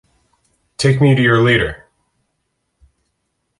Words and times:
Take 0.79 0.99
me 0.99 1.13
to 1.13 1.21
your 1.21 1.43
leader! 1.43 1.85